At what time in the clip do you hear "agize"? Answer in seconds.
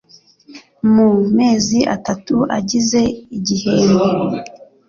2.57-3.01